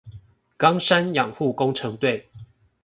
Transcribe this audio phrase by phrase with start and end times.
[0.57, 2.27] 岡山養護工程隊